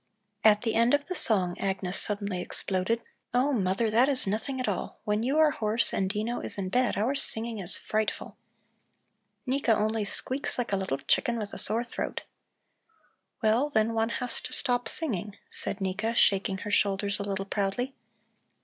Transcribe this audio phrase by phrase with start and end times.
[0.43, 3.03] At the end of the song Agnes suddenly exploded:
[3.35, 4.99] "Oh, mother, that is nothing at all.
[5.03, 8.35] When you are hoarse and Dino is in bed, our singing is frightful.
[9.45, 12.23] Nika only squeaks like a little chicken with a sore throat."
[13.43, 17.93] "Well, then one has to stop singing," said Nika, shaking her shoulders a little proudly.